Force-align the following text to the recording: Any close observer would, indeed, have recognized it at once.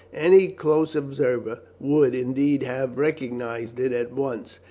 Any 0.15 0.47
close 0.47 0.95
observer 0.95 1.59
would, 1.79 2.15
indeed, 2.15 2.63
have 2.63 2.97
recognized 2.97 3.79
it 3.79 3.91
at 3.91 4.11
once. 4.11 4.57